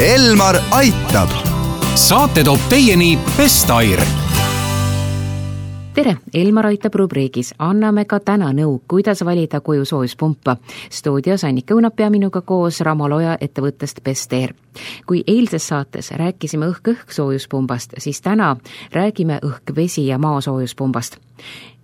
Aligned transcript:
Elmar 0.00 0.56
aitab. 0.70 1.28
saate 1.94 2.44
toob 2.44 2.60
teieni 2.68 3.18
Bestair 3.36 4.00
tere, 5.94 6.16
Elmar 6.34 6.66
aitab 6.66 6.94
rubriigis, 6.94 7.54
anname 7.58 8.04
ka 8.04 8.18
täna 8.20 8.50
nõu, 8.52 8.82
kuidas 8.88 9.24
valida 9.24 9.60
koju 9.60 9.84
soojuspumpa. 9.84 10.56
stuudios 10.90 11.44
Annika 11.44 11.74
Õunap 11.74 12.00
ja 12.00 12.10
minuga 12.10 12.40
koos 12.40 12.80
Ramo 12.80 13.08
Loja 13.08 13.38
ettevõttest 13.40 14.04
Best 14.04 14.32
Air. 14.32 14.54
kui 15.06 15.24
eilses 15.26 15.68
saates 15.68 16.10
rääkisime 16.10 16.66
õhk-õhk 16.66 17.08
soojuspumbast, 17.08 17.92
siis 17.98 18.20
täna 18.20 18.56
räägime 18.92 19.40
õhk-vesi 19.42 20.06
ja 20.06 20.18
maasoojuspumbast. 20.18 21.16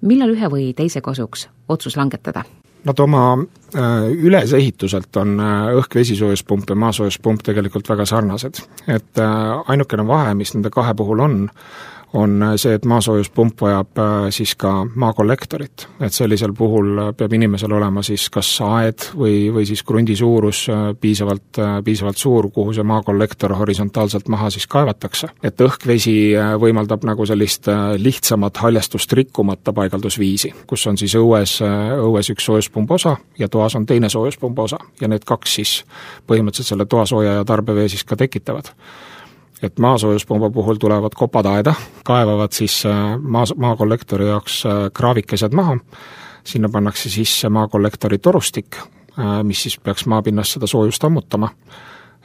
millal 0.00 0.30
ühe 0.30 0.50
või 0.50 0.74
teise 0.74 1.00
kasuks 1.00 1.48
otsus 1.68 1.96
langetada? 1.96 2.44
Nad 2.84 2.98
oma 2.98 3.38
äh, 3.38 4.10
ülesehituselt 4.10 5.16
on 5.16 5.36
äh, 5.40 5.70
õhk-vesisoojuspump 5.78 6.70
ja 6.72 6.76
maasoojuspump 6.82 7.44
tegelikult 7.46 7.88
väga 7.88 8.06
sarnased. 8.06 8.62
et 8.88 9.18
äh, 9.18 9.70
ainukene 9.70 10.06
vahe, 10.06 10.34
mis 10.34 10.54
nende 10.54 10.70
kahe 10.70 10.94
puhul 10.98 11.22
on, 11.22 11.36
on 12.12 12.44
see, 12.56 12.74
et 12.76 12.84
maasoojuspump 12.84 13.60
vajab 13.60 13.98
äh, 13.98 14.26
siis 14.30 14.54
ka 14.56 14.72
maakollektorit. 14.94 15.86
et 16.00 16.12
sellisel 16.12 16.52
puhul 16.52 17.12
peab 17.16 17.32
inimesel 17.32 17.72
olema 17.72 18.02
siis 18.02 18.28
kas 18.30 18.50
aed 18.66 19.06
või, 19.16 19.48
või 19.54 19.66
siis 19.68 19.82
krundi 19.82 20.16
suurus 20.16 20.66
äh, 20.68 20.92
piisavalt, 21.00 21.58
äh, 21.58 21.78
piisavalt 21.84 22.20
suur, 22.20 22.50
kuhu 22.50 22.72
see 22.72 22.84
maakollektor 22.84 23.54
horisontaalselt 23.56 24.28
maha 24.28 24.50
siis 24.50 24.66
kaevatakse. 24.66 25.28
et 25.42 25.60
õhkvesi 25.60 26.16
võimaldab 26.60 27.04
nagu 27.08 27.26
sellist 27.26 27.68
lihtsamat 27.96 28.56
haljastust 28.56 29.12
rikkumata 29.12 29.72
paigaldusviisi, 29.72 30.52
kus 30.66 30.86
on 30.86 30.98
siis 30.98 31.14
õues, 31.16 31.58
õues 31.62 32.32
üks 32.34 32.44
soojuspumba 32.44 32.94
osa 32.94 33.16
ja 33.38 33.48
toas 33.48 33.76
on 33.76 33.86
teine 33.86 34.08
soojuspumba 34.08 34.62
osa 34.68 34.78
ja 35.00 35.08
need 35.08 35.24
kaks 35.24 35.54
siis 35.54 35.72
põhimõtteliselt 36.28 36.74
selle 36.74 36.86
toasooja 36.86 37.40
ja 37.40 37.44
tarbevee 37.44 37.88
siis 37.88 38.04
ka 38.04 38.16
tekitavad 38.16 38.72
et 39.62 39.78
maasoojuspumba 39.78 40.50
puhul 40.50 40.76
tulevad 40.76 41.14
kopad 41.16 41.46
aeda, 41.46 41.74
kaevavad 42.04 42.52
siis 42.52 42.82
äh, 42.86 43.20
maa, 43.20 43.44
maakollektori 43.56 44.26
jaoks 44.26 44.66
äh, 44.66 44.72
kraavikesed 44.94 45.54
maha, 45.54 45.78
sinna 46.44 46.68
pannakse 46.68 47.10
sisse 47.10 47.48
maakollektori 47.48 48.18
torustik, 48.18 48.76
äh, 48.76 49.42
mis 49.42 49.62
siis 49.62 49.78
peaks 49.78 50.06
maapinnast 50.06 50.58
seda 50.58 50.66
soojust 50.66 51.04
ammutama. 51.04 51.48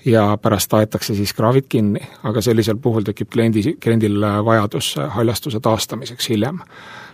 Ja 0.05 0.37
pärast 0.41 0.73
aetakse 0.73 1.15
siis 1.15 1.33
kraavid 1.33 1.65
kinni, 1.69 1.99
aga 2.23 2.41
sellisel 2.41 2.77
puhul 2.79 3.03
tekib 3.03 3.27
kliendi, 3.33 3.73
kliendil 3.83 4.21
vajadus 4.45 4.93
haljastuse 5.09 5.59
taastamiseks 5.59 6.29
hiljem, 6.29 6.61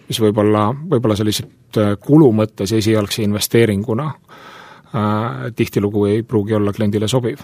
mis 0.08 0.20
võib-olla, 0.22 0.68
võib-olla 0.92 1.16
selliselt 1.18 1.80
kulu 2.04 2.28
mõttes 2.36 2.76
esialgse 2.76 3.24
investeeringuna 3.24 4.06
äh, 4.12 4.44
tihtilugu 5.56 6.06
ei 6.06 6.24
pruugi 6.24 6.54
olla 6.54 6.74
kliendile 6.74 7.08
sobiv 7.10 7.40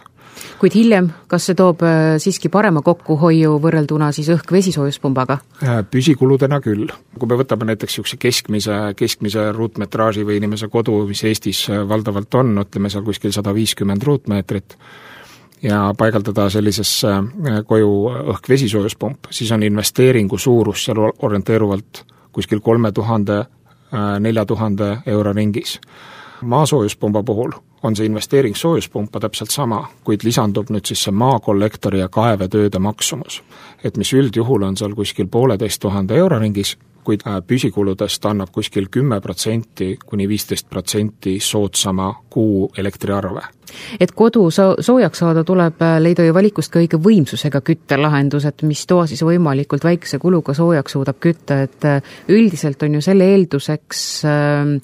kuid 0.59 0.75
hiljem, 0.75 1.09
kas 1.31 1.47
see 1.49 1.57
toob 1.57 1.83
äh, 1.85 2.15
siiski 2.21 2.51
parema 2.51 2.81
kokkuhoiu 2.85 3.57
võrrelduna 3.63 4.11
siis 4.15 4.29
õhk-vesisoojuspumbaga? 4.33 5.39
Äh, 5.63 5.81
püsikuludena 5.91 6.59
küll. 6.63 6.89
kui 7.19 7.29
me 7.29 7.37
võtame 7.39 7.69
näiteks 7.71 7.97
niisuguse 7.97 8.19
keskmise, 8.21 8.79
keskmise 8.99 9.49
ruutmetraaži 9.55 10.25
või 10.27 10.39
inimese 10.39 10.69
kodu, 10.71 11.01
mis 11.09 11.23
Eestis 11.27 11.65
äh, 11.69 11.83
valdavalt 11.87 12.39
on, 12.39 12.57
ütleme 12.63 12.91
seal 12.91 13.05
kuskil 13.07 13.33
sada 13.35 13.53
viiskümmend 13.55 14.03
ruutmeetrit, 14.03 14.77
ja 15.63 15.89
paigaldada 15.97 16.47
sellisesse 16.51 17.15
koju 17.67 17.91
õhk-vesisoojuspump, 18.35 19.31
siis 19.35 19.51
on 19.55 19.63
investeeringu 19.67 20.37
suurus 20.39 20.85
seal 20.87 21.01
orienteeruvalt 21.09 22.05
kuskil 22.31 22.61
kolme 22.63 22.91
tuhande, 22.95 23.41
nelja 24.21 24.45
tuhande 24.45 24.99
euro 25.09 25.33
ringis. 25.33 25.79
Maasoojuspumba 26.41 27.23
puhul 27.23 27.51
on 27.83 27.95
see 27.95 28.05
investeering 28.05 28.55
soojuspumpa 28.55 29.19
täpselt 29.19 29.49
sama, 29.49 29.87
kuid 30.03 30.23
lisandub 30.23 30.69
nüüd 30.69 30.85
siis 30.85 31.03
see 31.03 31.15
maakollektori 31.15 31.99
ja 31.99 32.09
kaevetööde 32.09 32.79
maksumus. 32.79 33.43
et 33.83 33.97
mis 33.97 34.13
üldjuhul 34.13 34.63
on 34.63 34.77
seal 34.77 34.95
kuskil 34.95 35.27
pooleteist 35.27 35.81
tuhande 35.81 36.17
euro 36.17 36.39
ringis, 36.39 36.77
kuid 37.03 37.23
püsikuludest 37.47 38.25
annab 38.25 38.51
kuskil 38.51 38.89
kümme 38.91 39.21
protsenti 39.21 39.95
kuni 40.05 40.27
viisteist 40.29 40.69
protsenti 40.69 41.39
soodsama 41.43 42.13
kuu 42.29 42.69
elektriarve 42.77 43.41
et 43.99 44.11
kodu 44.15 44.49
so-, 44.51 44.75
soojaks 44.79 45.21
saada, 45.23 45.43
tuleb 45.47 45.81
äh, 45.83 45.97
leida 46.01 46.25
ju 46.25 46.33
valikust 46.35 46.71
ka 46.73 46.81
õige 46.81 46.99
võimsusega 47.01 47.61
küttelahendus, 47.65 48.45
et 48.49 48.63
mis 48.67 48.81
toa 48.89 49.05
siis 49.09 49.21
võimalikult 49.25 49.85
väikese 49.85 50.19
kuluga 50.21 50.53
soojaks 50.57 50.95
suudab 50.95 51.19
kütta, 51.23 51.61
et 51.67 51.87
äh, 51.87 52.13
üldiselt 52.31 52.83
on 52.85 52.97
ju 52.97 53.03
selle 53.05 53.29
eelduseks 53.33 54.03
ähm, 54.29 54.75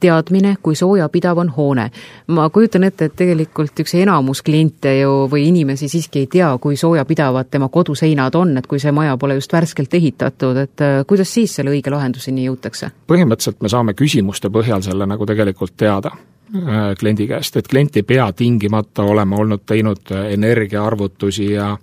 teadmine, 0.00 0.56
kui 0.62 0.76
soojapidav 0.78 1.40
on 1.42 1.52
hoone. 1.56 1.90
ma 2.26 2.48
kujutan 2.50 2.84
ette, 2.84 3.08
et 3.08 3.16
tegelikult 3.16 3.84
üks 3.84 3.96
enamus 3.98 4.42
kliente 4.42 4.96
ju 4.98 5.24
või 5.30 5.48
inimesi 5.48 5.88
siiski 5.88 6.24
ei 6.24 6.30
tea, 6.30 6.50
kui 6.60 6.76
soojapidavad 6.76 7.50
tema 7.50 7.68
koduseinad 7.68 8.34
on, 8.38 8.56
et 8.58 8.66
kui 8.66 8.80
see 8.82 8.92
maja 8.92 9.16
pole 9.20 9.38
just 9.38 9.52
värskelt 9.52 9.94
ehitatud, 9.94 10.56
et 10.64 10.84
äh, 10.84 11.00
kuidas 11.06 11.32
siis 11.34 11.54
selle 11.54 11.63
õige 11.72 11.90
lahenduseni 11.94 12.44
jõutakse? 12.48 12.90
põhimõtteliselt 13.06 13.62
me 13.62 13.72
saame 13.72 13.94
küsimuste 13.94 14.50
põhjal 14.52 14.82
selle 14.82 15.06
nagu 15.06 15.26
tegelikult 15.26 15.76
teada 15.76 16.12
Äh, 16.54 16.94
kliendi 17.00 17.24
käest, 17.26 17.56
et 17.56 17.68
klient 17.68 17.96
ei 17.96 18.04
pea 18.06 18.28
tingimata 18.36 19.02
olema 19.02 19.40
olnud 19.42 19.64
teinud 19.66 20.10
äh, 20.12 20.28
energiaarvutusi 20.36 21.52
ja 21.52 21.76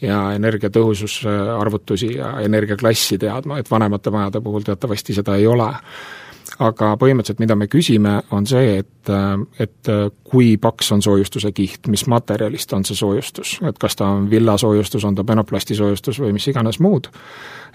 ja 0.00 0.32
energiatõhususarvutusi 0.32 2.14
ja 2.16 2.30
energiaklassi 2.40 3.18
teadma, 3.20 3.58
et 3.60 3.70
vanemate 3.70 4.10
majade 4.10 4.40
puhul 4.40 4.64
teatavasti 4.64 5.14
seda 5.14 5.36
ei 5.36 5.46
ole. 5.46 5.68
Aga 6.60 6.94
põhimõtteliselt, 7.00 7.40
mida 7.40 7.56
me 7.56 7.68
küsime, 7.72 8.18
on 8.36 8.46
see, 8.46 8.80
et, 8.82 9.12
äh, 9.12 9.36
et 9.58 9.92
kui 10.30 10.56
paks 10.60 10.92
on 10.92 11.02
soojustuse 11.02 11.52
kiht, 11.52 11.88
mis 11.88 12.06
materjalist 12.06 12.72
on 12.76 12.84
see 12.84 12.98
soojustus, 12.98 13.58
et 13.66 13.78
kas 13.78 13.96
ta 13.96 14.10
on 14.16 14.28
villasoojustus, 14.30 15.04
on 15.04 15.14
ta 15.18 15.24
penoplasti 15.24 15.78
soojustus 15.78 16.20
või 16.20 16.34
mis 16.36 16.48
iganes 16.52 16.80
muud 16.80 17.10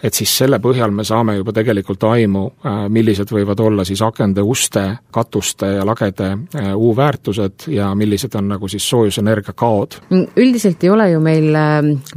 et 0.03 0.15
siis 0.15 0.31
selle 0.37 0.59
põhjal 0.63 0.93
me 0.95 1.05
saame 1.07 1.37
juba 1.37 1.53
tegelikult 1.55 2.03
aimu, 2.09 2.43
äh, 2.65 2.79
millised 2.91 3.31
võivad 3.31 3.59
olla 3.63 3.85
siis 3.87 4.01
akende, 4.05 4.43
uste, 4.43 4.83
katuste 5.13 5.69
ja 5.77 5.85
lagede 5.87 6.31
äh, 6.33 6.71
U-väärtused 6.75 7.67
ja 7.73 7.91
millised 7.97 8.35
on 8.35 8.49
nagu 8.55 8.69
siis 8.71 8.85
soojusenergia 8.89 9.55
kaod. 9.57 9.99
Üldiselt 10.11 10.83
ei 10.83 10.91
ole 10.91 11.09
ju 11.11 11.21
meil 11.23 11.49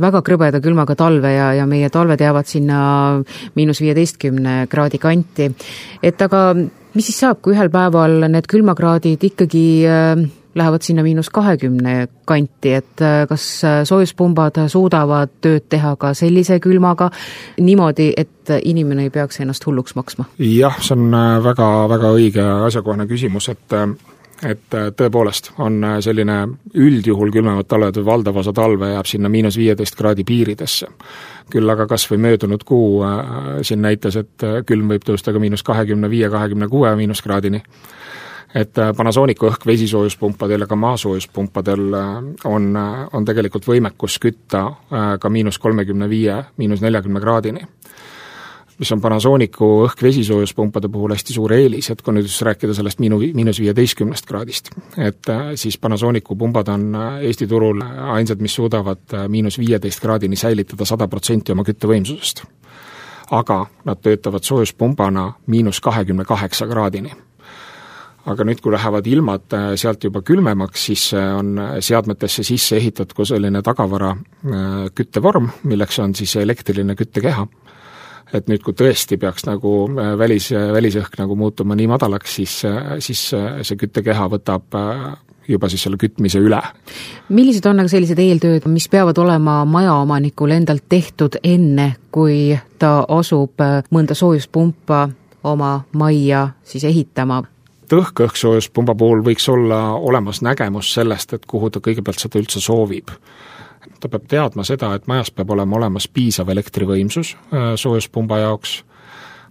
väga 0.01 0.23
krõbeda 0.27 0.63
külmaga 0.65 0.97
talve 0.99 1.33
ja, 1.35 1.53
ja 1.61 1.67
meie 1.71 1.91
talved 1.93 2.21
jäävad 2.21 2.51
sinna 2.51 2.81
miinus 3.57 3.83
viieteistkümne 3.85 4.67
kraadi 4.71 4.99
kanti. 4.99 5.51
et 6.03 6.23
aga 6.23 6.38
mis 6.95 7.07
siis 7.07 7.21
saab, 7.25 7.43
kui 7.43 7.55
ühel 7.55 7.71
päeval 7.73 8.29
need 8.29 8.49
külmakraadid 8.51 9.25
ikkagi 9.31 9.69
äh, 9.87 10.27
lähevad 10.59 10.83
sinna 10.83 11.03
miinus 11.03 11.31
kahekümne 11.31 12.09
kanti, 12.25 12.73
et 12.75 13.03
äh, 13.03 13.27
kas 13.29 13.65
äh, 13.65 13.81
soojuspumbad 13.85 14.61
suudavad 14.69 15.33
tööd 15.41 15.69
teha 15.71 15.95
ka 15.97 16.13
sellise 16.19 16.59
külmaga 16.61 17.11
niimoodi, 17.61 18.11
et 18.17 18.53
inimene 18.65 19.07
ei 19.07 19.15
peaks 19.15 19.41
ennast 19.45 19.67
hulluks 19.67 19.97
maksma? 19.99 20.29
jah, 20.39 20.79
see 20.83 20.97
on 20.97 21.15
äh, 21.15 21.39
väga, 21.45 21.69
väga 21.95 22.13
õige 22.17 22.47
asjakohane 22.69 23.09
küsimus, 23.11 23.51
et 23.55 23.79
et 24.43 24.75
tõepoolest 24.97 25.51
on 25.59 25.83
selline 26.05 26.37
üldjuhul 26.75 27.33
külmemad 27.35 27.67
talved 27.67 27.97
või 27.99 28.07
valdav 28.07 28.37
osa 28.39 28.53
talve 28.55 28.93
jääb 28.93 29.09
sinna 29.11 29.29
miinus 29.29 29.57
viieteist 29.59 29.97
kraadi 29.99 30.25
piiridesse. 30.25 30.87
küll 31.51 31.71
aga 31.71 31.87
kas 31.87 32.05
või 32.11 32.19
möödunud 32.19 32.65
kuu 32.65 33.03
siin 33.63 33.83
näitas, 33.83 34.17
et 34.17 34.45
külm 34.67 34.89
võib 34.89 35.03
tõusta 35.05 35.33
ka 35.33 35.39
miinus 35.39 35.63
kahekümne 35.63 36.11
viie, 36.11 36.31
kahekümne 36.31 36.69
kuue 36.69 36.95
miinuskraadini 36.97 37.63
et 38.55 38.79
äh, 38.79 38.93
Panasonicu 38.97 39.49
õhk 39.51 39.67
vesisoojuspumpadel 39.69 40.65
ja 40.65 40.69
ka 40.69 40.77
maasoojuspumpadel 40.77 41.95
äh, 41.95 42.13
on, 42.49 42.71
äh, 42.77 43.01
on 43.13 43.27
tegelikult 43.29 43.69
võimekus 43.69 44.19
kütta 44.23 44.65
ka 45.21 45.31
miinus 45.31 45.59
kolmekümne 45.61 46.09
viie, 46.09 46.39
miinus 46.57 46.83
neljakümne 46.85 47.21
kraadini 47.21 47.67
mis 48.79 48.93
on 48.95 49.01
Panasonicu 49.03 49.69
õhk-vesisoojuspumpada 49.87 50.89
puhul 50.89 51.15
hästi 51.15 51.35
suur 51.35 51.53
eelis, 51.57 51.91
et 51.91 52.03
kui 52.03 52.15
nüüd 52.15 52.29
just 52.29 52.43
rääkida 52.47 52.77
sellest 52.77 53.01
miinu, 53.03 53.19
miinus 53.35 53.59
viieteistkümnest 53.63 54.27
kraadist, 54.27 54.71
et 54.97 55.33
siis 55.59 55.79
Panasonicu 55.83 56.37
pumbad 56.39 56.71
on 56.75 56.93
Eesti 57.23 57.49
turul 57.51 57.83
ainsad, 58.15 58.43
mis 58.45 58.55
suudavad 58.55 59.17
miinus 59.29 59.59
viieteist 59.59 60.01
kraadini 60.01 60.37
säilitada 60.37 60.87
sada 60.87 61.09
protsenti 61.09 61.53
oma 61.53 61.67
küttevõimsusest. 61.67 62.45
aga 63.31 63.67
nad 63.85 63.99
töötavad 64.01 64.43
soojuspumbana 64.43 65.33
miinus 65.47 65.81
kahekümne 65.81 66.25
kaheksa 66.25 66.67
kraadini 66.67 67.13
aga 68.29 68.47
nüüd, 68.47 68.61
kui 68.63 68.73
lähevad 68.75 69.07
ilmad 69.09 69.57
äh, 69.57 69.71
sealt 69.81 70.05
juba 70.05 70.23
külmemaks, 70.27 70.89
siis 70.91 71.09
äh, 71.17 71.31
on 71.37 71.57
seadmetesse 71.85 72.45
sisse 72.47 72.77
ehitatud 72.79 73.17
ka 73.17 73.27
selline 73.29 73.63
tagavara 73.65 74.13
äh, 74.15 74.77
küttevorm, 74.97 75.51
milleks 75.69 76.01
on 76.05 76.15
siis 76.19 76.37
elektriline 76.41 76.97
küttekeha. 76.99 77.47
Et 78.35 78.49
nüüd, 78.51 78.63
kui 78.65 78.77
tõesti 78.77 79.19
peaks 79.21 79.47
nagu 79.49 79.73
välis, 80.19 80.51
välisõhk 80.53 81.19
nagu 81.21 81.37
muutuma 81.37 81.77
nii 81.79 81.89
madalaks, 81.91 82.35
siis, 82.41 82.61
siis 83.05 83.25
see 83.33 83.81
küttekeha 83.81 84.29
võtab 84.37 84.77
juba 85.49 85.69
siis 85.69 85.83
selle 85.83 85.97
kütmise 85.97 86.41
üle. 86.45 86.61
millised 87.29 87.67
on 87.67 87.81
aga 87.81 87.89
sellised 87.89 88.19
eeltööd, 88.21 88.67
mis 88.69 88.89
peavad 88.93 89.19
olema 89.19 89.63
majaomanikul 89.65 90.53
endalt 90.57 90.85
tehtud 90.89 91.39
enne, 91.43 91.95
kui 92.13 92.59
ta 92.79 93.01
asub 93.09 93.65
mõnda 93.95 94.17
soojuspumpa 94.19 95.09
oma 95.49 95.79
majja 95.93 96.49
siis 96.65 96.85
ehitama? 96.85 97.43
õhk-õhksoojuspumba 97.89 98.93
puhul 99.01 99.23
võiks 99.25 99.47
olla 99.49 99.95
olemas 99.97 100.43
nägemus 100.45 100.91
sellest, 100.93 101.33
et 101.33 101.47
kuhu 101.49 101.71
ta 101.73 101.81
kõigepealt 101.81 102.21
seda 102.21 102.41
üldse 102.41 102.61
soovib. 102.61 103.09
Ta 104.01 104.09
peab 104.09 104.27
teadma 104.31 104.65
seda, 104.65 104.95
et 104.95 105.07
majas 105.11 105.31
peab 105.31 105.51
olema 105.55 105.77
olemas 105.77 106.09
piisav 106.09 106.49
elektrivõimsus 106.55 107.35
soojuspumba 107.77 108.39
jaoks 108.45 108.83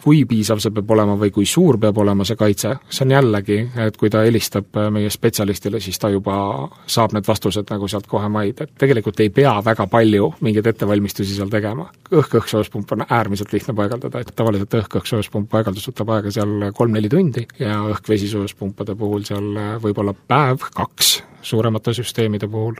kui 0.03 0.23
piisav 0.29 0.61
see 0.63 0.73
peab 0.75 0.91
olema 0.95 1.15
või 1.19 1.31
kui 1.33 1.45
suur 1.49 1.79
peab 1.81 1.97
olema 2.01 2.25
see 2.27 2.37
kaitse, 2.39 2.73
see 2.89 3.05
on 3.05 3.13
jällegi, 3.15 3.57
et 3.87 3.97
kui 3.97 4.11
ta 4.13 4.23
helistab 4.25 4.77
äh, 4.77 4.89
meie 4.93 5.09
spetsialistile, 5.13 5.81
siis 5.83 5.99
ta 5.99 6.11
juba 6.13 6.37
saab 6.85 7.15
need 7.15 7.27
vastused 7.27 7.67
nagu 7.73 7.89
sealt 7.91 8.07
kohe 8.09 8.29
maid, 8.31 8.61
et 8.63 8.73
tegelikult 8.79 9.19
ei 9.23 9.31
pea 9.33 9.55
väga 9.65 9.87
palju 9.91 10.31
mingeid 10.45 10.71
ettevalmistusi 10.73 11.37
seal 11.37 11.51
tegema. 11.53 11.89
õhk-õhk-soojuspump 12.11 12.95
on 12.95 13.05
äärmiselt 13.09 13.53
lihtne 13.53 13.75
paigaldada, 13.77 14.21
et 14.21 14.33
tavaliselt 14.35 14.79
õhk-õhk-soojuspump 14.81 15.49
paigaldus 15.51 15.89
võtab 15.91 16.15
aega 16.15 16.33
seal 16.33 16.71
kolm-neli 16.77 17.09
tundi 17.09 17.45
ja 17.59 17.79
õhk-vesi-soojuspumpade 17.93 18.95
puhul 18.95 19.25
seal 19.27 19.53
äh, 19.55 19.75
võib-olla 19.83 20.15
päev, 20.27 20.69
kaks 20.75 21.17
suuremate 21.41 21.93
süsteemide 21.95 22.49
puhul 22.51 22.77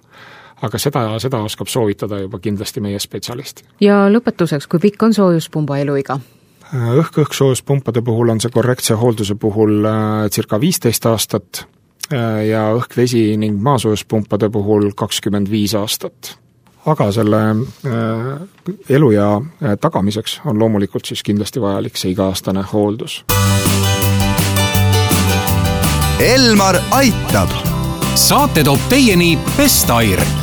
aga 0.62 0.80
seda, 0.82 1.04
seda 1.22 1.42
oskab 1.46 1.70
soovitada 1.70 2.22
juba 2.24 2.40
kindlasti 2.42 2.82
meie 2.82 3.00
spetsialist. 3.00 3.64
ja 3.82 4.06
lõpetuseks, 4.10 4.70
kui 4.70 4.82
pikk 4.88 5.10
on 5.10 5.14
soojuspumba 5.14 5.78
eluiga? 5.84 6.20
Õhk-õhk-soojuspumpade 6.74 8.02
puhul 8.02 8.30
on 8.30 8.42
see 8.42 8.52
korrektse 8.52 8.98
hoolduse 9.00 9.36
puhul 9.36 9.86
äh, 9.86 10.30
circa 10.32 10.60
viisteist 10.60 11.06
aastat 11.06 11.64
äh, 12.12 12.48
ja 12.50 12.68
õhk-vesi 12.76 13.38
ning 13.40 13.62
maasoojuspumpade 13.64 14.50
puhul 14.50 14.92
kakskümmend 14.96 15.50
viis 15.52 15.76
aastat. 15.76 16.38
aga 16.86 17.12
selle 17.12 17.42
äh, 17.52 18.74
eluea 18.90 19.42
tagamiseks 19.82 20.42
on 20.46 20.60
loomulikult 20.60 21.06
siis 21.06 21.24
kindlasti 21.24 21.62
vajalik 21.62 21.98
see 21.98 22.12
iga-aastane 22.12 22.64
hooldus. 22.74 23.24
Elmar 26.20 26.80
aitab. 26.92 27.50
saate 28.16 28.64
toob 28.64 28.90
teieni 28.90 29.38
Best 29.58 29.90
Air 29.90 30.37